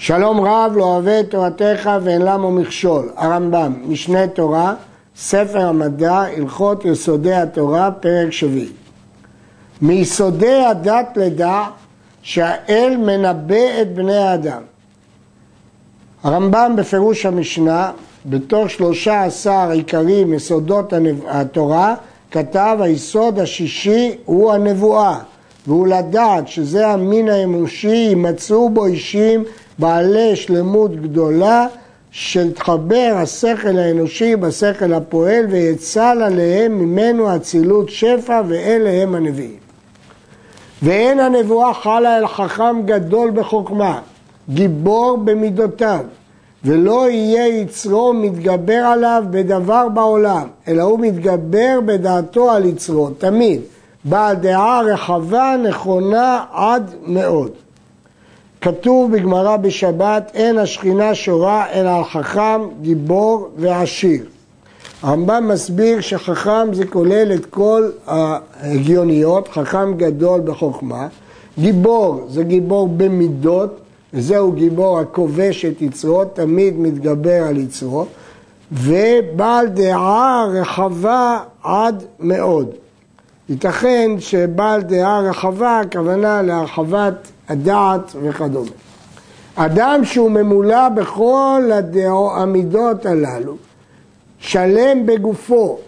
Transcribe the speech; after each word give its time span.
שלום 0.00 0.40
רב 0.40 0.72
לא 0.76 0.84
אוהב 0.84 1.08
את 1.08 1.30
תורתך 1.30 1.90
ואין 2.02 2.22
למה 2.22 2.50
מכשול. 2.50 3.08
הרמב"ם, 3.16 3.72
משנה 3.86 4.26
תורה, 4.26 4.74
ספר 5.16 5.66
המדע, 5.66 6.14
הלכות 6.14 6.84
יסודי 6.84 7.34
התורה, 7.34 7.90
פרק 7.90 8.32
שביעי. 8.32 8.68
מיסודי 9.82 10.64
הדת 10.64 11.16
לדע 11.16 11.62
שהאל 12.22 12.96
מנבא 12.96 13.80
את 13.82 13.94
בני 13.94 14.16
האדם. 14.16 14.62
הרמב"ם 16.22 16.74
בפירוש 16.76 17.26
המשנה, 17.26 17.92
בתוך 18.26 18.70
שלושה 18.70 19.24
עשר 19.24 19.70
עיקרים 19.70 20.34
יסודות 20.34 20.92
התורה, 21.28 21.94
כתב 22.30 22.78
היסוד 22.80 23.38
השישי 23.38 24.16
הוא 24.24 24.52
הנבואה, 24.52 25.18
והוא 25.66 25.86
לדעת 25.86 26.48
שזה 26.48 26.88
המין 26.88 27.28
האנושי, 27.28 27.88
יימצאו 27.88 28.70
בו 28.70 28.86
אישים 28.86 29.44
בעלי 29.78 30.36
שלמות 30.36 31.02
גדולה, 31.02 31.66
שתחבר 32.10 33.12
השכל 33.16 33.78
האנושי 33.78 34.36
בשכל 34.36 34.92
הפועל 34.92 35.46
ויצל 35.50 36.22
עליהם 36.22 36.78
ממנו 36.78 37.36
אצילות 37.36 37.88
שפע 37.88 38.42
ואלה 38.48 38.90
הם 38.90 39.14
הנביאים. 39.14 39.68
ואין 40.82 41.20
הנבואה 41.20 41.74
חלה 41.74 42.18
אל 42.18 42.26
חכם 42.26 42.82
גדול 42.84 43.30
בחוכמה, 43.30 44.00
גיבור 44.50 45.18
במידותיו, 45.24 46.04
ולא 46.64 47.10
יהיה 47.10 47.48
יצרו 47.48 48.12
מתגבר 48.12 48.72
עליו 48.74 49.24
בדבר 49.30 49.88
בעולם, 49.88 50.46
אלא 50.68 50.82
הוא 50.82 51.00
מתגבר 51.00 51.78
בדעתו 51.86 52.50
על 52.50 52.64
יצרו, 52.64 53.10
תמיד, 53.10 53.60
בעל 54.04 54.36
דעה 54.36 54.82
רחבה, 54.82 55.56
נכונה 55.68 56.44
עד 56.52 56.94
מאוד. 57.06 57.50
כתוב 58.60 59.12
בגמרא 59.12 59.56
בשבת, 59.56 60.30
אין 60.34 60.58
השכינה 60.58 61.14
שורה 61.14 61.66
אלא 61.72 61.90
על 61.90 62.04
חכם, 62.04 62.60
גיבור 62.82 63.48
ועשיר. 63.56 64.24
הרמב"ם 65.02 65.48
מסביר 65.48 66.00
שחכם 66.00 66.68
זה 66.72 66.86
כולל 66.86 67.32
את 67.34 67.46
כל 67.46 67.90
ההגיוניות, 68.06 69.48
חכם 69.48 69.94
גדול 69.96 70.40
בחוכמה. 70.40 71.08
גיבור 71.58 72.26
זה 72.28 72.42
גיבור 72.42 72.88
במידות, 72.88 73.80
וזהו 74.14 74.52
גיבור 74.52 74.98
הכובש 74.98 75.64
את 75.64 75.82
יצרו, 75.82 76.24
תמיד 76.24 76.78
מתגבר 76.78 77.42
על 77.42 77.56
יצרו. 77.56 78.06
ובעל 78.72 79.66
דעה 79.66 80.46
רחבה 80.52 81.40
עד 81.62 82.04
מאוד. 82.20 82.70
ייתכן 83.48 84.10
שבעל 84.18 84.82
דעה 84.82 85.20
רחבה, 85.20 85.80
הכוונה 85.80 86.42
להרחבת 86.42 87.28
הדעת 87.48 88.12
וכדומה. 88.22 88.70
אדם 89.54 90.00
שהוא 90.04 90.30
ממולא 90.30 90.88
בכל 90.88 91.70
המידות 92.36 93.06
הללו, 93.06 93.56
שלם 94.38 95.06
בגופו, 95.06 95.78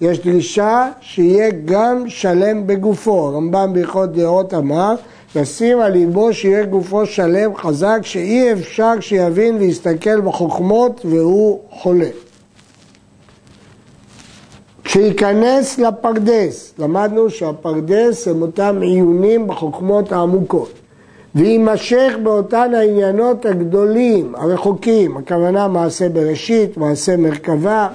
יש 0.00 0.18
דרישה 0.18 0.88
שיהיה 1.00 1.50
גם 1.64 2.04
שלם 2.08 2.66
בגופו. 2.66 3.28
הרמב"ם 3.28 3.72
בהלכות 3.72 4.12
דעות 4.12 4.54
אמר, 4.54 4.94
לשים 5.36 5.80
על 5.80 5.92
ליבו 5.92 6.32
שיהיה 6.32 6.64
גופו 6.64 7.06
שלם 7.06 7.56
חזק, 7.56 7.98
שאי 8.02 8.52
אפשר 8.52 8.92
שיבין 9.00 9.56
ויסתכל 9.56 10.20
בחוכמות 10.20 11.00
והוא 11.04 11.60
חולה. 11.70 12.08
שייכנס 14.88 15.78
לפרדס, 15.78 16.74
למדנו 16.78 17.30
שהפרדס 17.30 18.28
הם 18.28 18.42
אותם 18.42 18.78
עיונים 18.82 19.46
בחוכמות 19.46 20.12
העמוקות, 20.12 20.72
ויימשך 21.34 22.14
באותן 22.22 22.74
העניינות 22.74 23.46
הגדולים, 23.46 24.34
הרחוקים, 24.34 25.16
הכוונה 25.16 25.68
מעשה 25.68 26.08
בראשית, 26.08 26.76
מעשה 26.76 27.16
מרכבה, 27.16 27.88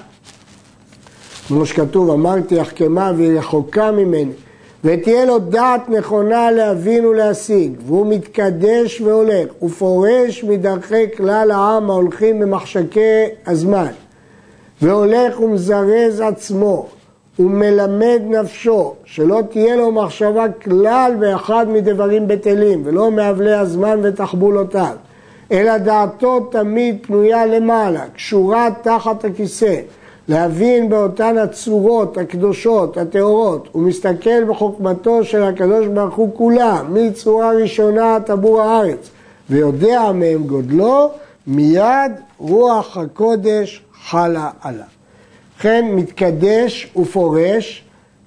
כמו 1.47 1.65
שכתוב, 1.65 2.09
אמרתי 2.09 2.59
החכמה 2.59 3.11
והיא 3.17 3.37
רחוקה 3.39 3.91
ממני, 3.91 4.31
ותהיה 4.83 5.25
לו 5.25 5.39
דעת 5.39 5.89
נכונה 5.89 6.51
להבין 6.51 7.05
ולהשיג, 7.05 7.71
והוא 7.85 8.07
מתקדש 8.07 9.01
והולך, 9.01 9.63
ופורש 9.63 10.43
מדרכי 10.43 11.05
כלל 11.17 11.51
העם 11.51 11.89
ההולכים 11.89 12.39
במחשקי 12.39 13.23
הזמן. 13.47 13.91
והולך 14.81 15.39
ומזרז 15.39 16.21
עצמו 16.21 16.87
ומלמד 17.39 18.21
נפשו, 18.25 18.93
שלא 19.05 19.41
תהיה 19.49 19.75
לו 19.75 19.91
מחשבה 19.91 20.45
כלל 20.63 21.13
באחד 21.19 21.65
מדברים 21.69 22.27
בטלים, 22.27 22.81
ולא 22.85 23.11
מאבלי 23.11 23.53
הזמן 23.53 23.99
ותחבולותיו, 24.03 24.95
אלא 25.51 25.77
דעתו 25.77 26.39
תמיד 26.51 26.97
פנויה 27.01 27.45
למעלה, 27.45 28.07
קשורה 28.15 28.69
תחת 28.81 29.25
הכיסא, 29.25 29.75
להבין 30.27 30.89
באותן 30.89 31.37
הצורות 31.37 32.17
הקדושות, 32.17 32.97
הטהורות, 32.97 33.69
ומסתכל 33.75 34.43
בחוכמתו 34.43 35.23
של 35.23 35.43
הקדוש 35.43 35.87
ברוך 35.87 36.15
הוא 36.15 36.35
כולה, 36.37 36.81
מצורה 36.89 37.51
ראשונה 37.51 38.17
טבור 38.25 38.61
הארץ, 38.61 39.09
ויודע 39.49 40.11
מהם 40.11 40.43
גודלו, 40.43 41.09
מיד 41.47 42.11
רוח 42.39 42.97
הקודש 42.97 43.83
חלה 44.05 44.49
עליו. 44.61 44.85
לכן 45.59 45.85
מתקדש 45.95 46.91
ופורש, 46.95 47.83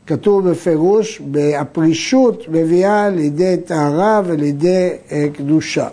כתוב 0.06 0.50
בפירוש, 0.50 1.22
הפרישות 1.58 2.44
מביאה 2.48 3.08
לידי 3.08 3.56
טהרה 3.66 4.20
ולידי 4.24 4.90
אה, 5.12 5.26
קדושה. 5.34 5.88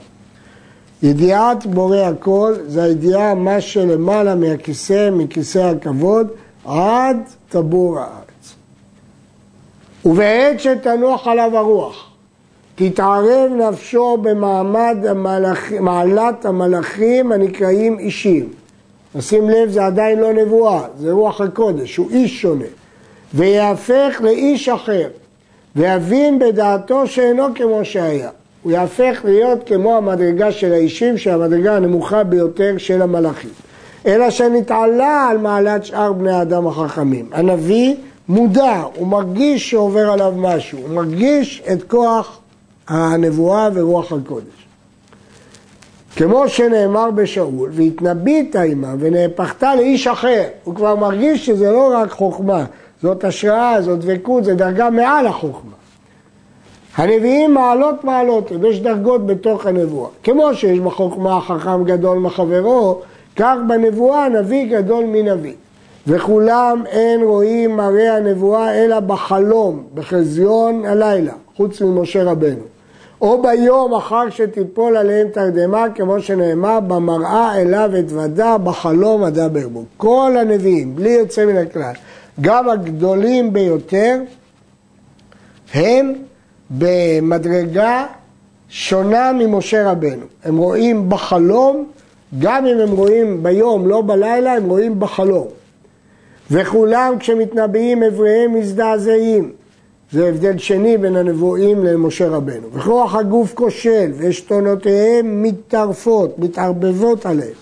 ידיעת 1.04 1.66
בורא 1.66 1.98
הכל 1.98 2.54
זה 2.68 2.84
הידיעה 2.84 3.36
מה 3.36 3.62
שלמעלה 3.62 4.36
מהכיסא, 4.36 5.10
מכיסא 5.12 5.60
הכבוד, 5.60 6.28
עד 6.66 7.18
טבור 7.50 8.00
הארץ. 8.00 8.56
ובעת 10.06 10.60
שתנוח 10.60 11.28
עליו 11.28 11.58
הרוח, 11.58 12.10
תתערב 12.76 13.52
נפשו 13.52 14.18
במעמד 14.22 14.98
המלאכ... 15.10 15.72
מעלת 15.72 16.46
המלאכים 16.46 17.32
הנקראים 17.32 18.00
אישים. 18.00 18.50
נשים 19.16 19.50
לב, 19.50 19.70
זה 19.70 19.86
עדיין 19.86 20.20
לא 20.20 20.34
נבואה, 20.34 20.82
זה 21.00 21.12
רוח 21.12 21.42
הקודש, 21.42 21.98
הוא 21.98 22.10
איש 22.10 22.42
שונה. 22.42 22.66
ויהפך 23.34 24.22
לאיש 24.24 24.70
אחר, 24.70 25.08
ויבין 25.76 26.40
בדעתו 26.40 27.08
שאינו 27.08 27.44
כמו 27.56 27.86
שהיה. 27.86 28.30
הוא 28.64 28.72
יהפך 28.72 29.22
להיות 29.24 29.60
כמו 29.66 29.98
המדרגה 29.98 30.52
של 30.52 30.74
האישים, 30.74 31.18
שהמדרגה 31.18 31.76
הנמוכה 31.76 32.24
ביותר 32.24 32.78
של 32.78 33.02
המלאכים. 33.02 33.50
אלא 34.06 34.30
שנתעלה 34.30 35.28
על 35.30 35.38
מעלת 35.38 35.86
שאר 35.86 36.14
בני 36.14 36.32
האדם 36.32 36.68
החכמים. 36.68 37.30
הנביא 37.32 37.96
מודע, 38.30 38.84
הוא 38.96 39.08
מרגיש 39.08 39.70
שעובר 39.70 40.12
עליו 40.12 40.34
משהו, 40.38 40.80
הוא 40.80 40.90
מרגיש 40.90 41.64
את 41.74 41.84
כוח 41.84 42.40
הנבואה 42.88 43.70
ורוח 43.74 44.14
הקודש. 44.14 44.59
כמו 46.16 46.50
שנאמר 46.50 47.12
בשאול, 47.12 47.70
והתנבאת 47.74 48.56
עימה 48.56 48.94
ונהפכת 49.00 49.64
לאיש 49.64 50.08
אחר. 50.08 50.44
הוא 50.64 50.76
כבר 50.76 50.96
מרגיש 50.96 51.46
שזה 51.46 51.72
לא 51.72 51.94
רק 51.94 52.12
חוכמה, 52.12 52.66
זאת 53.02 53.24
השראה, 53.24 53.82
זאת 53.82 54.00
דבקות, 54.00 54.44
זה 54.44 54.56
דרגה 54.56 54.90
מעל 54.90 55.28
החוכמה. 55.28 55.72
הנביאים 56.98 57.54
מעלות 57.54 58.04
מעלות, 58.04 58.52
יש 58.70 58.80
דרגות 58.80 59.26
בתוך 59.26 59.66
הנבואה. 59.66 60.10
כמו 60.24 60.54
שיש 60.54 60.80
בחוכמה 60.80 61.42
חכם 61.42 61.84
גדול 61.84 62.18
מחברו, 62.18 63.02
כך 63.36 63.56
בנבואה 63.68 64.30
נביא 64.30 64.78
גדול 64.78 65.06
מנביא. 65.06 65.54
וכולם 66.08 66.84
אין 66.88 67.24
רואים 67.24 67.76
מראה 67.76 68.16
הנבואה 68.16 68.76
אלא 68.76 69.00
בחלום, 69.00 69.84
בחזיון 69.94 70.86
הלילה, 70.86 71.34
חוץ 71.56 71.82
ממשה 71.82 72.24
רבנו. 72.24 72.79
או 73.22 73.42
ביום 73.42 73.94
אחר 73.94 74.30
שתיפול 74.30 74.98
עליהם 74.98 75.28
תרדמה, 75.28 75.86
כמו 75.96 76.22
שנאמר, 76.22 76.80
במראה 76.80 77.62
אליו 77.62 77.92
אתוודה, 78.00 78.58
בחלום 78.58 79.24
אדבר 79.24 79.68
בו. 79.68 79.84
כל 79.98 80.36
הנביאים, 80.40 80.96
בלי 80.96 81.10
יוצא 81.10 81.46
מן 81.46 81.58
הכלל, 81.58 81.94
גם 82.42 82.70
הגדולים 82.70 83.54
ביותר, 83.54 84.22
הם 85.74 86.14
במדרגה 86.70 88.06
שונה 88.70 89.32
ממשה 89.34 89.92
רבנו. 89.92 90.26
הם 90.44 90.58
רואים 90.58 91.10
בחלום, 91.10 91.86
גם 92.40 92.66
אם 92.66 92.80
הם 92.80 92.92
רואים 92.92 93.44
ביום, 93.44 93.88
לא 93.88 94.04
בלילה, 94.06 94.54
הם 94.54 94.70
רואים 94.70 95.00
בחלום. 95.00 95.48
וכולם 96.52 97.14
כשמתנבאים 97.20 98.04
אבריהם 98.04 98.54
מזדעזעים. 98.54 99.52
זה 100.12 100.28
הבדל 100.28 100.58
שני 100.58 100.98
בין 100.98 101.16
הנבואים 101.16 101.84
למשה 101.84 102.28
רבנו. 102.28 102.68
וכוח 102.74 103.16
הגוף 103.16 103.54
כושל 103.54 104.12
ועשתונותיהם 104.14 105.44
מתערפות, 105.44 106.40
מתערבבות 106.40 107.26
עליהם. 107.26 107.54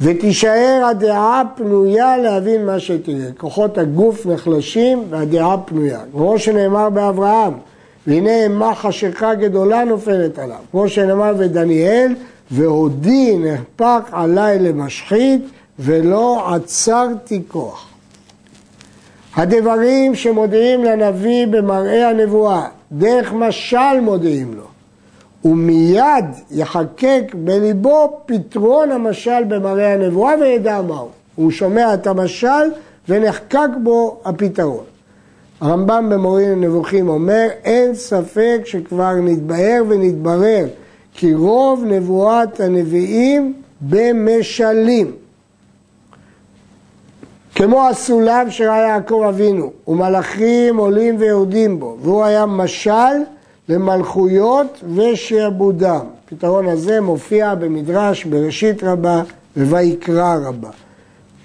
ותישאר 0.00 0.86
הדעה 0.90 1.42
פנויה 1.56 2.16
להבין 2.16 2.66
מה 2.66 2.80
שתראה. 2.80 3.28
כוחות 3.38 3.78
הגוף 3.78 4.26
נחלשים 4.26 5.04
והדעה 5.10 5.58
פנויה. 5.58 6.00
כמו 6.12 6.38
שנאמר 6.38 6.90
באברהם, 6.90 7.52
והנה 8.06 8.42
אימה 8.42 8.74
חשיכה 8.74 9.34
גדולה 9.34 9.84
נופלת 9.84 10.38
עליו. 10.38 10.58
כמו 10.70 10.88
שנאמר 10.88 11.34
ודניאל, 11.38 12.14
והודי 12.50 13.36
נהפק 13.38 14.08
עליי 14.12 14.58
למשחית 14.58 15.42
ולא 15.78 16.54
עצרתי 16.54 17.42
כוח. 17.48 17.95
הדברים 19.36 20.14
שמודיעים 20.14 20.84
לנביא 20.84 21.46
במראה 21.46 22.10
הנבואה, 22.10 22.68
דרך 22.92 23.32
משל 23.32 24.00
מודיעים 24.02 24.54
לו, 24.54 24.64
ומיד 25.44 26.24
יחקק 26.50 27.22
בליבו 27.34 28.20
פתרון 28.26 28.92
המשל 28.92 29.44
במראה 29.48 29.92
הנבואה 29.92 30.34
וידע 30.40 30.82
מהו. 30.82 31.08
הוא 31.36 31.50
שומע 31.50 31.94
את 31.94 32.06
המשל 32.06 32.70
ונחקק 33.08 33.68
בו 33.82 34.20
הפתרון. 34.24 34.84
הרמב"ם 35.60 36.08
במורים 36.10 36.62
לנבוכים 36.62 37.08
אומר, 37.08 37.46
אין 37.64 37.94
ספק 37.94 38.60
שכבר 38.64 39.14
נתבהר 39.14 39.82
ונתברר 39.88 40.66
כי 41.14 41.34
רוב 41.34 41.84
נבואת 41.86 42.60
הנביאים 42.60 43.54
במשלים. 43.80 45.12
כמו 47.56 47.88
הסולם 47.88 48.50
שראה 48.50 48.78
יעקב 48.78 49.22
אבינו, 49.28 49.72
ומלאכים 49.88 50.76
עולים 50.76 51.16
ויורדים 51.18 51.80
בו, 51.80 51.96
והוא 52.00 52.24
היה 52.24 52.46
משל 52.46 53.16
למלכויות 53.68 54.82
ושעבודם. 54.96 56.00
הפתרון 56.24 56.68
הזה 56.68 57.00
מופיע 57.00 57.54
במדרש 57.54 58.24
בראשית 58.24 58.84
רבה 58.84 59.22
ובויקרא 59.56 60.36
רבה. 60.44 60.70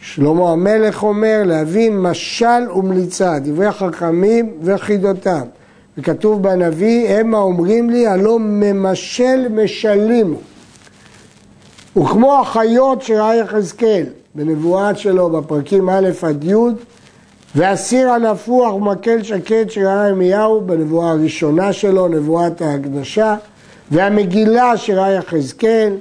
שלמה 0.02 0.52
המלך 0.52 1.04
אומר 1.04 1.42
להבין 1.46 2.02
משל 2.02 2.72
ומליצה, 2.76 3.40
דברי 3.40 3.72
חכמים 3.72 4.54
וחידותם. 4.64 5.46
וכתוב 5.98 6.44
בנביא, 6.44 7.10
המה 7.10 7.38
אומרים 7.38 7.90
לי, 7.90 8.08
הלא 8.08 8.38
ממשל 8.40 9.48
משלים. 9.50 10.36
וכמו 11.98 12.40
החיות 12.40 13.02
שראה 13.02 13.36
יחזקאל 13.36 14.06
בנבואה 14.36 14.96
שלו 14.96 15.30
בפרקים 15.30 15.90
א' 15.90 16.10
עד 16.22 16.44
י', 16.44 16.56
והסיר 17.56 18.10
הנפוח 18.10 18.74
ומקל 18.74 19.24
שקט 19.24 19.70
שראה 19.70 20.08
ירמיהו 20.08 20.62
בנבואה 20.62 21.12
הראשונה 21.12 21.74
שלו, 21.74 22.08
נבואת 22.08 22.62
ההקדשה, 22.62 23.36
והמגילה 23.92 24.78
שראה 24.78 25.12
יחזקאל 25.12 25.94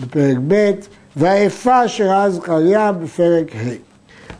בפרק 0.00 0.36
ב', 0.48 0.70
והאפה 1.16 1.88
שראה 1.88 2.30
זכריה 2.30 2.92
בפרק 2.92 3.56
ה'. 3.56 3.92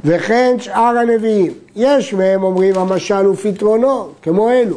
וכן 0.05 0.57
שאר 0.59 0.99
הנביאים, 0.99 1.53
יש 1.77 2.15
מהם 2.15 2.43
אומרים 2.43 2.79
המשל 2.79 3.25
הוא 3.25 3.37
פתרונו, 3.37 4.09
כמו 4.23 4.51
אלו, 4.51 4.77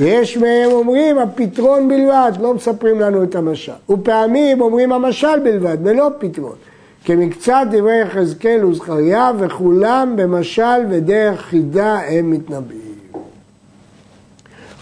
ויש 0.00 0.36
מהם 0.36 0.70
אומרים 0.70 1.18
הפתרון 1.18 1.88
בלבד, 1.88 2.32
לא 2.40 2.54
מספרים 2.54 3.00
לנו 3.00 3.22
את 3.22 3.34
המשל. 3.34 3.72
ופעמים 3.90 4.60
אומרים 4.60 4.92
המשל 4.92 5.38
בלבד, 5.44 5.76
ולא 5.82 6.08
פתרון. 6.18 6.69
כמקצת 7.04 7.66
דברי 7.70 8.00
יחזקאל 8.00 8.64
וזכריה, 8.64 9.32
וכולם 9.38 10.14
במשל 10.16 10.84
ודרך 10.90 11.40
חידה 11.40 11.98
הם 11.98 12.30
מתנבאים. 12.30 12.80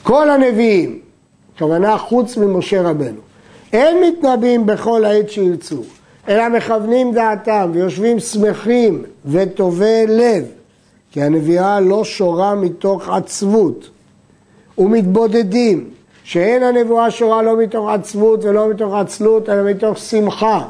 כל 0.02 0.30
הנביאים, 0.30 0.98
כוונה 1.58 1.98
חוץ 1.98 2.36
ממשה 2.36 2.82
רבנו, 2.82 3.20
אין 3.72 4.04
מתנבאים 4.04 4.66
בכל 4.66 5.04
עת 5.04 5.30
שירצו, 5.30 5.82
אלא 6.28 6.48
מכוונים 6.48 7.12
דעתם 7.12 7.70
ויושבים 7.74 8.20
שמחים 8.20 9.02
וטובי 9.26 10.06
לב, 10.08 10.44
כי 11.12 11.22
הנביאה 11.22 11.80
לא 11.80 12.04
שורה 12.04 12.54
מתוך 12.54 13.08
עצבות, 13.08 13.90
ומתבודדים, 14.78 15.84
שאין 16.24 16.62
הנבואה 16.62 17.10
שורה 17.10 17.42
לא 17.42 17.58
מתוך 17.58 17.88
עצבות 17.88 18.44
ולא 18.44 18.70
מתוך 18.70 18.94
עצלות, 18.94 19.48
אלא 19.48 19.70
מתוך 19.70 19.98
שמחה. 19.98 20.64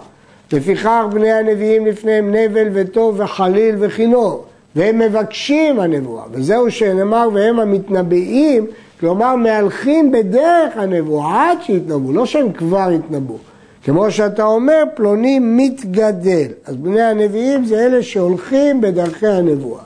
לפיכך 0.53 1.05
בני 1.13 1.33
הנביאים 1.33 1.87
לפניהם 1.87 2.35
נבל 2.35 2.69
וטוב 2.73 3.21
וחליל 3.21 3.75
וכינור, 3.79 4.45
והם 4.77 4.99
מבקשים 4.99 5.81
הנבואה, 5.81 6.25
וזהו 6.33 6.71
שנאמר 6.71 7.29
והם 7.35 7.61
המתנבאים, 7.61 8.67
כלומר 9.01 9.37
מהלכים 9.37 10.13
בדרך 10.13 10.77
הנבואה 10.77 11.51
עד 11.51 11.59
שיתנבאו, 11.63 12.13
לא 12.13 12.27
שהם 12.27 12.53
כבר 12.53 12.89
יתנבאו. 12.93 13.37
כמו 13.85 14.11
שאתה 14.11 14.45
אומר, 14.45 14.85
פלוני 14.95 15.39
מתגדל. 15.39 16.49
אז 16.65 16.77
בני 16.77 17.03
הנביאים 17.03 17.65
זה 17.65 17.87
אלה 17.87 18.03
שהולכים 18.03 18.81
בדרכי 18.81 19.27
הנבואה. 19.27 19.83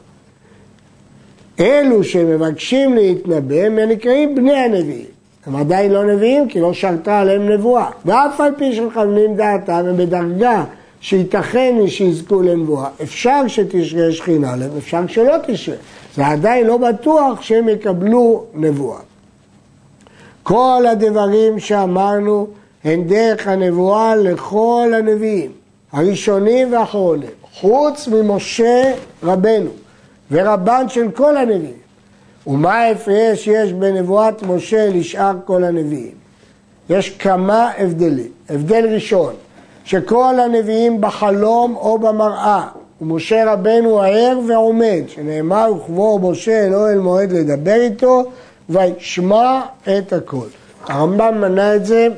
אלו 1.61 2.05
שמבקשים 2.05 2.95
להתנבא 2.95 3.55
הם 3.55 3.79
נקראים 3.79 4.35
בני 4.35 4.55
הנביאים. 4.55 5.22
הם 5.47 5.57
עדיין 5.57 5.93
לא 5.93 6.05
נביאים 6.05 6.49
כי 6.49 6.61
לא 6.61 6.73
שרתה 6.73 7.21
עליהם 7.21 7.49
נבואה. 7.49 7.91
ואף 8.05 8.41
על 8.41 8.53
פי 8.57 8.75
שמכוונים 8.75 9.37
דעתם 9.37 9.73
הם 9.73 9.97
בדרגה 9.97 10.65
שייתכן 11.01 11.75
שיזכו 11.87 12.43
לנבואה. 12.43 12.89
אפשר 13.03 13.49
שתשרה 13.49 14.13
שכינה 14.13 14.57
להם, 14.57 14.71
אפשר 14.79 15.07
שלא 15.07 15.35
תשרה. 15.47 15.77
זה 16.17 16.27
עדיין 16.27 16.67
לא 16.67 16.77
בטוח 16.77 17.43
שהם 17.43 17.69
יקבלו 17.69 18.45
נבואה. 18.55 18.99
כל 20.43 20.85
הדברים 20.91 21.59
שאמרנו 21.59 22.47
הן 22.85 23.05
דרך 23.05 23.49
הנבואה 23.49 24.17
לכל 24.17 24.93
הנביאים, 24.99 25.51
הראשונים 25.93 26.73
והאחרונים, 26.73 27.31
חוץ 27.53 28.09
ממשה 28.09 28.93
רבנו 29.23 29.71
ורבן 30.31 30.89
של 30.89 31.11
כל 31.11 31.37
הנביאים. 31.37 31.82
ומה 32.47 32.75
ההפרש 32.75 33.47
יש 33.47 33.73
בין 33.73 33.97
נבואת 33.97 34.43
משה 34.43 34.89
לשאר 34.89 35.33
כל 35.45 35.65
הנביאים? 35.65 36.15
יש 36.91 37.11
כמה 37.11 37.71
הבדלים. 37.79 38.31
הבדל 38.49 38.95
ראשון, 38.95 39.35
שכל 39.85 40.35
הנביאים 40.41 41.01
בחלום 41.01 41.77
או 41.77 41.99
במראה, 41.99 42.67
ומשה 43.01 43.53
רבנו 43.53 44.01
ער 44.01 44.39
ועומד, 44.49 45.03
שנאמר 45.09 45.73
וכבוא 45.77 46.31
משה 46.31 46.67
אל 46.67 46.99
מועד 46.99 47.33
לדבר 47.33 47.81
איתו, 47.81 48.25
וישמע 48.69 49.61
את 49.83 50.13
הכל. 50.13 50.47
הרמב"ם 50.89 51.41
מנה 51.41 51.75
את 51.75 51.87
זה 51.87 52.09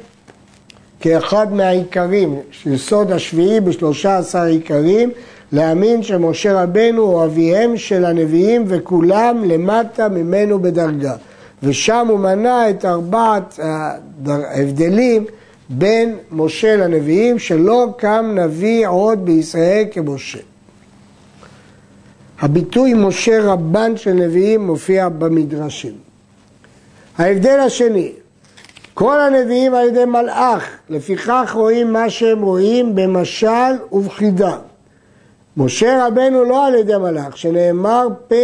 כאחד 1.00 1.52
מהעיקרים, 1.52 2.40
יסוד 2.66 3.12
השביעי 3.12 3.60
בשלושה 3.60 4.18
עשר 4.18 4.42
עיקרים, 4.42 5.10
להאמין 5.52 6.02
שמשה 6.02 6.62
רבנו 6.62 7.02
הוא 7.02 7.24
אביהם 7.24 7.76
של 7.76 8.04
הנביאים 8.04 8.64
וכולם 8.66 9.44
למטה 9.44 10.08
ממנו 10.08 10.58
בדרגה. 10.58 11.16
ושם 11.62 12.06
הוא 12.10 12.18
מנה 12.18 12.70
את 12.70 12.84
ארבעת 12.84 13.60
ההבדלים 14.26 15.24
בין 15.68 16.16
משה 16.32 16.76
לנביאים, 16.76 17.38
שלא 17.38 17.86
קם 17.96 18.32
נביא 18.34 18.88
עוד 18.88 19.24
בישראל 19.24 19.84
כמשה. 19.90 20.38
הביטוי 22.40 22.94
משה 22.94 23.42
רבן 23.42 23.96
של 23.96 24.12
נביאים 24.12 24.66
מופיע 24.66 25.08
במדרשים. 25.08 25.94
ההבדל 27.18 27.58
השני, 27.60 28.12
כל 28.94 29.20
הנביאים 29.20 29.74
על 29.74 29.88
ידי 29.88 30.04
מלאך, 30.04 30.68
לפיכך 30.90 31.52
רואים 31.54 31.92
מה 31.92 32.10
שהם 32.10 32.42
רואים 32.42 32.94
במשל 32.94 33.72
ובחידה. 33.92 34.56
משה 35.56 36.06
רבנו 36.06 36.44
לא 36.44 36.66
על 36.66 36.74
ידי 36.74 36.96
מלאך, 36.96 37.36
שנאמר 37.36 38.08
פה 38.28 38.34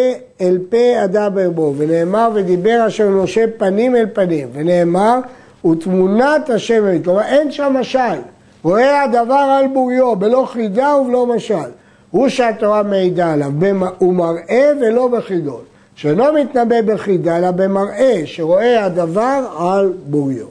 אל 0.40 0.59
פה 0.69 1.05
אדבר 1.05 1.50
בו, 1.50 1.75
ונאמר 1.76 2.31
ודיבר 2.35 2.85
אשר 2.87 3.09
משה 3.09 3.45
פנים 3.57 3.97
אל 3.97 4.07
פנים, 4.12 4.49
ונאמר 4.52 5.19
ותמונת 5.64 6.50
השם 6.50 6.87
אלית, 6.87 7.05
כלומר 7.05 7.23
אין 7.23 7.52
שם 7.52 7.76
משל, 7.81 8.21
רואה 8.62 9.02
הדבר 9.02 9.35
על 9.35 9.67
בוריו, 9.67 10.17
בלא 10.17 10.49
חידה 10.52 10.97
ובלא 10.97 11.26
משל, 11.26 11.71
הוא 12.11 12.29
שהתורה 12.29 12.83
מעידה 12.83 13.33
עליו, 13.33 13.52
הוא 13.99 14.14
מראה 14.14 14.71
ולא 14.81 15.09
בחידות, 15.09 15.64
שאינו 15.95 16.25
מתנבא 16.33 16.83
בחידה 16.83 17.37
אלא 17.37 17.50
במראה, 17.50 18.23
שרואה 18.25 18.85
הדבר 18.85 19.47
על 19.59 19.93
בוריו. 20.07 20.47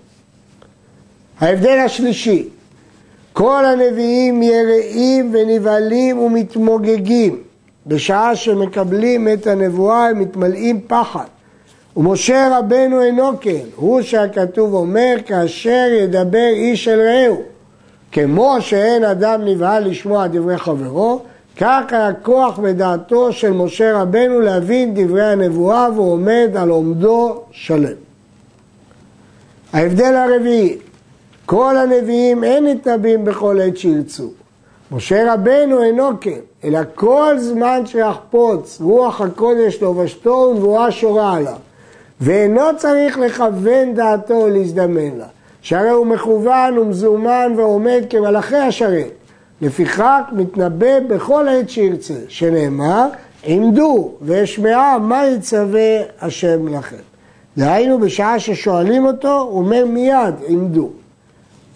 ההבדל 1.40 1.80
השלישי, 1.86 2.50
כל 3.34 3.66
הנביאים 3.66 4.44
יראים 4.44 5.34
ונבהלים 5.34 6.20
ומתמוגגים. 6.20 7.38
בשעה 7.88 8.36
שמקבלים 8.36 9.28
את 9.28 9.48
הנבואה 9.48 10.10
הם 10.10 10.20
מתמלאים 10.20 10.82
פחד. 10.88 11.26
ומשה 11.98 12.58
רבנו 12.60 13.02
אינו 13.02 13.32
כן, 13.42 13.64
הוא 13.76 14.02
שהכתוב 14.02 14.74
אומר 14.74 15.16
כאשר 15.26 15.88
ידבר 16.00 16.50
איש 16.54 16.88
אל 16.88 17.00
רעהו. 17.02 17.42
כמו 18.12 18.58
שאין 18.60 19.04
אדם 19.04 19.42
נבהל 19.46 19.90
לשמוע 19.90 20.28
דברי 20.28 20.58
חברו, 20.58 21.22
כך 21.58 21.82
היה 21.90 22.14
כוח 22.14 22.60
בדעתו 22.60 23.34
של 23.34 23.52
משה 23.52 24.02
רבנו 24.02 24.40
להבין 24.40 24.94
דברי 24.96 25.26
הנבואה 25.26 25.88
והוא 25.96 26.12
עומד 26.12 26.50
על 26.56 26.70
עומדו 26.70 27.42
שלם. 27.52 27.94
ההבדל 29.74 30.16
הרביעי, 30.16 30.78
כל 31.50 31.78
הנביאים 31.78 32.44
אין 32.44 32.66
נתנבאים 32.66 33.26
בכל 33.26 33.60
עת 33.62 33.78
שירצו. 33.78 34.28
משה 34.92 35.34
רבנו 35.34 35.84
אינו 35.84 36.10
כן, 36.22 36.40
אלא 36.64 36.80
כל 36.96 37.36
זמן 37.38 37.82
שיחפוץ 37.86 38.82
רוח 38.82 39.22
הקודש 39.22 39.82
לובשתו 39.82 40.52
ונבואה 40.52 40.92
שורה 40.92 41.34
עליו. 41.34 41.56
ואינו 42.22 42.62
צריך 42.78 43.18
לכוון 43.18 43.94
דעתו 43.94 44.48
להזדמן 44.48 45.18
לה, 45.18 45.26
שהרי 45.62 45.90
הוא 45.90 46.06
מכוון 46.06 46.78
ומזומן 46.78 47.54
ועומד 47.58 48.04
כמלאכי 48.10 48.58
השרת. 48.58 49.12
לפיכך 49.62 50.22
מתנבא 50.32 51.00
בכל 51.00 51.48
עת 51.48 51.70
שירצה, 51.70 52.14
שנאמר 52.28 53.08
עמדו 53.44 54.12
ואשמעה 54.22 54.98
מה 55.00 55.28
יצווה 55.28 55.98
השם 56.22 56.68
לכם. 56.68 57.04
דהיינו 57.58 58.00
בשעה 58.00 58.40
ששואלים 58.40 59.06
אותו, 59.06 59.40
הוא 59.40 59.60
אומר 59.60 59.86
מיד 59.86 60.36
עמדו. 60.48 60.90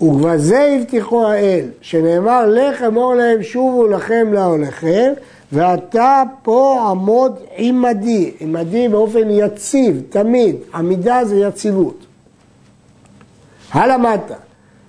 ובזה 0.02 0.78
הבטיחו 0.80 1.28
האל, 1.28 1.66
שנאמר 1.82 2.46
לך 2.48 2.82
אמור 2.82 3.16
להם 3.16 3.44
שובו 3.44 3.88
לכם 3.88 4.34
להולכם 4.34 5.14
ואתה 5.52 6.24
פה 6.44 6.88
עמוד 6.90 7.36
עמדי, 7.58 8.32
עמדי 8.40 8.88
באופן 8.90 9.30
יציב, 9.30 10.02
תמיד, 10.10 10.56
עמידה 10.76 11.26
זה 11.26 11.36
יציבות. 11.36 12.06
הלמדת 13.72 14.32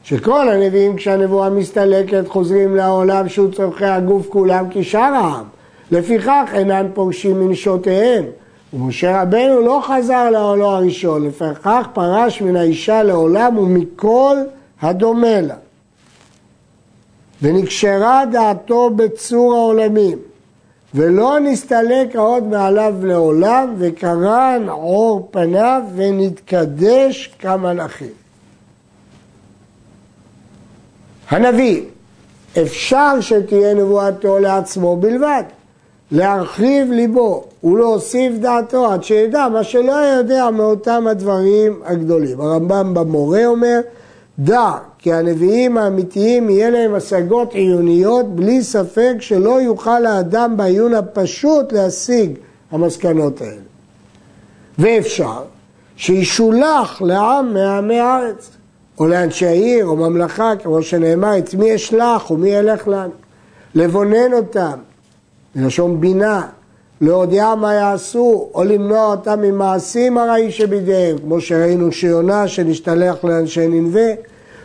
שכל 0.04 0.48
הנביאים 0.48 0.96
כשהנבואה 0.96 1.50
מסתלקת 1.50 2.28
חוזרים 2.28 2.76
לעולם 2.76 3.28
שהוא 3.28 3.52
צורכי 3.52 3.84
הגוף 3.84 4.28
כולם 4.28 4.64
כשאר 4.70 5.00
העם. 5.00 5.44
לפיכך 5.90 6.50
אינן 6.54 6.86
פורשים 6.94 7.40
מנשותיהם. 7.40 8.24
ומשה 8.72 9.22
רבנו 9.22 9.60
לא 9.60 9.82
חזר 9.86 10.30
לעולו 10.30 10.66
הראשון, 10.66 11.26
לפיכך 11.26 11.86
פרש 11.92 12.42
מן 12.42 12.56
האישה 12.56 13.02
לעולם 13.02 13.58
ומכל 13.58 14.36
הדומה 14.84 15.40
לה. 15.40 15.54
ונקשרה 17.42 18.24
דעתו 18.32 18.90
בצור 18.90 19.54
העולמים, 19.54 20.18
ולא 20.94 21.38
נסתלק 21.40 22.16
עוד 22.16 22.44
מעליו 22.44 22.94
לעולם, 23.02 23.74
וקרן 23.78 24.66
עור 24.68 25.28
פניו 25.30 25.82
ונתקדש 25.94 27.34
כמלאכים. 27.38 28.12
הנביא, 31.30 31.82
אפשר 32.62 33.20
שתהיה 33.20 33.74
נבואתו 33.74 34.38
לעצמו 34.38 34.96
בלבד, 34.96 35.42
להרחיב 36.12 36.92
ליבו 36.92 37.44
ולהוסיף 37.64 38.32
דעתו 38.40 38.92
עד 38.92 39.04
שידע 39.04 39.48
מה 39.48 39.64
שלא 39.64 39.92
יודע 39.92 40.50
מאותם 40.50 41.06
הדברים 41.06 41.80
הגדולים. 41.84 42.40
הרמב"ם 42.40 42.94
במורה 42.94 43.46
אומר, 43.46 43.80
דע 44.38 44.72
כי 44.98 45.12
הנביאים 45.12 45.78
האמיתיים 45.78 46.50
יהיה 46.50 46.70
להם 46.70 46.94
השגות 46.94 47.52
עיוניות 47.52 48.36
בלי 48.36 48.62
ספק 48.62 49.14
שלא 49.20 49.60
יוכל 49.60 50.06
האדם 50.06 50.56
בעיון 50.56 50.94
הפשוט 50.94 51.72
להשיג 51.72 52.32
המסקנות 52.70 53.40
האלה. 53.40 53.62
ואפשר 54.78 55.42
שישולח 55.96 57.02
לעם 57.02 57.54
מעמי 57.54 58.00
הארץ. 58.00 58.50
או 58.98 59.06
לאנשי 59.06 59.46
העיר 59.46 59.86
או 59.86 59.96
ממלכה, 59.96 60.52
כמו 60.62 60.82
שנאמר, 60.82 61.38
את 61.38 61.54
מי 61.54 61.74
אשלח 61.74 62.30
ומי 62.30 62.48
ילך 62.48 62.88
לנו? 62.88 63.12
לבונן 63.74 64.32
אותם, 64.32 64.78
מלשון 65.56 66.00
בינה, 66.00 66.46
להודיע 67.00 67.54
מה 67.54 67.74
יעשו, 67.74 68.48
או 68.54 68.64
למנוע 68.64 69.06
אותם 69.06 69.40
ממעשים 69.40 70.18
הרעים 70.18 70.50
שבידיהם, 70.50 71.18
כמו 71.18 71.40
שראינו 71.40 71.92
שיונה 71.92 72.48
שנשתלח 72.48 73.24
לאנשי 73.24 73.68
ננבה, 73.68 74.10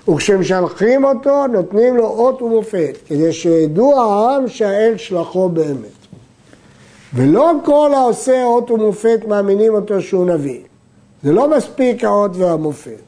וכשמשלחים 0.09 1.05
אותו 1.05 1.47
נותנים 1.47 1.97
לו 1.97 2.07
אות 2.07 2.41
ומופת, 2.41 2.97
כדי 3.07 3.33
שידעו 3.33 4.01
העם 4.01 4.47
שהאל 4.47 4.93
שלחו 4.97 5.49
באמת. 5.49 5.99
ולא 7.13 7.51
כל 7.65 7.91
העושה 7.95 8.43
אות 8.43 8.71
ומופת 8.71 9.19
מאמינים 9.27 9.73
אותו 9.73 10.01
שהוא 10.01 10.25
נביא. 10.25 10.59
זה 11.23 11.31
לא 11.31 11.57
מספיק 11.57 12.03
האות 12.03 12.31
והמופת, 12.35 12.99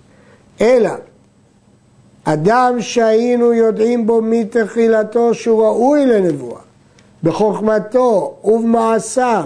אלא 0.62 0.90
אדם 2.24 2.75
שהיינו 2.80 3.54
יודעים 3.54 4.08
בו 4.08 4.22
מתחילתו 4.22 5.34
שהוא 5.34 5.63
ראוי 5.63 6.06
לנבואה, 6.06 6.61
בחוכמתו 7.24 8.34
ובמעשיו, 8.44 9.44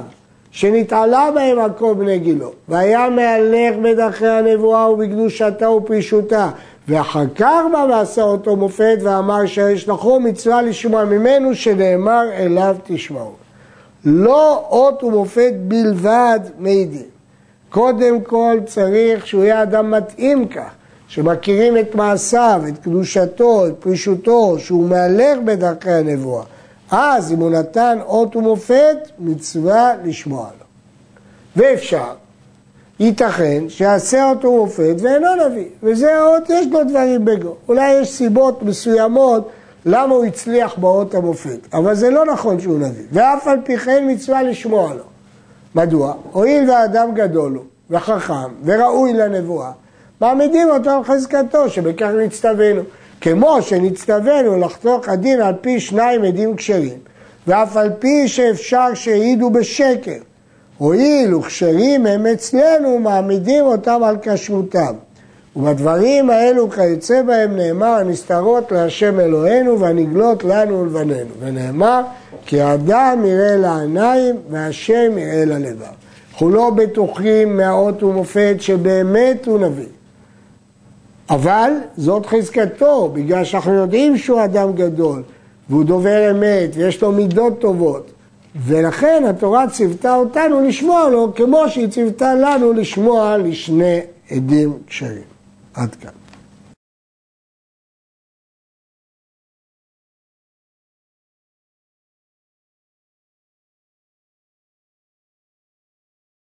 שנתעלה 0.51 1.29
בהם 1.35 1.59
על 1.59 1.71
כל 1.77 1.93
בני 1.93 2.19
גילו, 2.19 2.51
והיה 2.69 3.09
מהלך 3.09 3.75
בדרכי 3.83 4.27
הנבואה 4.27 4.91
ובקדושתה 4.91 5.69
ופרישותה, 5.69 6.49
ואחר 6.87 7.25
כך 7.35 7.61
בא 7.73 7.85
ועשה 7.89 8.23
אותו 8.23 8.55
מופת 8.55 8.97
ואמר 9.03 9.45
שיש 9.45 9.89
לכו 9.89 10.19
מצווה 10.19 10.61
לשמוע 10.61 11.05
ממנו 11.05 11.55
שנאמר 11.55 12.23
אליו 12.33 12.75
תשמעו. 12.83 13.31
לא 14.05 14.65
אות 14.69 15.03
ומופת 15.03 15.53
בלבד 15.57 16.39
מעידים. 16.59 17.05
קודם 17.69 18.21
כל 18.21 18.57
צריך 18.65 19.27
שהוא 19.27 19.43
יהיה 19.43 19.63
אדם 19.63 19.91
מתאים 19.91 20.47
כך. 20.47 20.69
שמכירים 21.07 21.77
את 21.77 21.95
מעשיו, 21.95 22.61
את 22.67 22.77
קדושתו, 22.83 23.67
את 23.67 23.73
פרישותו, 23.79 24.59
שהוא 24.59 24.89
מהלך 24.89 25.39
בדרכי 25.45 25.91
הנבואה. 25.91 26.43
אז 26.91 27.31
אם 27.31 27.39
הוא 27.39 27.51
נתן 27.51 27.97
אות 28.01 28.35
ומופת, 28.35 28.97
מצווה 29.19 29.93
לשמוע 30.03 30.47
לו. 30.59 30.65
ואפשר, 31.55 32.13
ייתכן 32.99 33.63
שיעשה 33.69 34.29
אות 34.29 34.45
ומופת 34.45 34.95
ואינו 34.99 35.27
נביא, 35.45 35.65
וזה 35.83 36.17
האות, 36.17 36.49
יש 36.49 36.67
לו 36.71 36.83
דברים 36.83 37.25
בגו. 37.25 37.55
אולי 37.67 37.91
יש 37.91 38.09
סיבות 38.09 38.63
מסוימות 38.63 39.49
למה 39.85 40.15
הוא 40.15 40.25
הצליח 40.25 40.77
באות 40.77 41.15
המופת, 41.15 41.73
אבל 41.73 41.95
זה 41.95 42.09
לא 42.09 42.25
נכון 42.25 42.59
שהוא 42.59 42.79
נביא, 42.79 43.03
ואף 43.11 43.47
על 43.47 43.57
פי 43.63 43.77
כן 43.77 44.03
מצווה 44.07 44.43
לשמוע 44.43 44.93
לו. 44.93 45.03
מדוע? 45.75 46.13
הואיל 46.31 46.69
והאדם 46.69 47.13
גדול 47.13 47.53
הוא, 47.55 47.63
וחכם, 47.89 48.51
וראוי 48.65 49.13
לנבואה, 49.13 49.71
מעמידים 50.21 50.69
אותו 50.69 50.89
על 50.89 51.03
חזקתו, 51.03 51.69
שבכך 51.69 52.09
נצטווינו. 52.25 52.81
כמו 53.25 53.61
שנצטווינו 53.61 54.59
לחתוך 54.59 55.09
הדין 55.09 55.41
על 55.41 55.53
פי 55.61 55.79
שניים 55.79 56.23
עדים 56.23 56.55
כשרים, 56.55 56.97
ואף 57.47 57.77
על 57.77 57.89
פי 57.99 58.27
שאפשר 58.27 58.93
שהעידו 58.93 59.49
בשקר. 59.49 60.17
הואיל 60.77 61.35
וכשרים 61.35 62.05
הם 62.05 62.25
אצלנו, 62.25 62.99
מעמידים 62.99 63.65
אותם 63.65 64.03
על 64.03 64.17
כשרותם. 64.21 64.93
ובדברים 65.55 66.29
האלו 66.29 66.69
כיוצא 66.69 67.21
בהם 67.21 67.55
נאמר 67.55 67.87
הנסתרות 67.87 68.71
להשם 68.71 69.19
אלוהינו 69.19 69.79
והנגלות 69.79 70.43
לנו 70.43 70.79
ולבנינו. 70.81 71.29
ונאמר 71.39 72.01
כי 72.45 72.61
האדם 72.61 73.23
יראה 73.25 73.55
לעיניים 73.55 74.35
והשם 74.49 75.17
יראה 75.17 75.45
ללבב. 75.45 75.85
אנחנו 76.31 76.49
לא 76.49 76.69
בטוחים 76.69 77.57
מהאות 77.57 78.03
ומופת 78.03 78.55
שבאמת 78.59 79.45
הוא 79.45 79.59
נביא. 79.59 79.94
אבל 81.29 81.71
זאת 81.97 82.25
חזקתו, 82.25 83.09
בגלל 83.13 83.43
שאנחנו 83.43 83.73
יודעים 83.73 84.17
שהוא 84.17 84.43
אדם 84.43 84.73
גדול, 84.73 85.23
והוא 85.69 85.83
דובר 85.83 86.31
אמת, 86.31 86.69
ויש 86.73 87.01
לו 87.01 87.11
מידות 87.11 87.59
טובות. 87.61 88.11
ולכן 88.55 89.23
התורה 89.29 89.69
ציוותה 89.69 90.15
אותנו 90.15 90.61
לשמוע 90.61 91.09
לו, 91.09 91.35
כמו 91.35 91.69
שהיא 91.69 91.87
ציוותה 91.87 92.35
לנו 92.35 92.73
לשמוע 92.73 93.37
לשני 93.37 93.99
עדים 94.31 94.73
כשרים. 94.87 95.23
עד 95.73 95.95
כאן. 95.95 96.24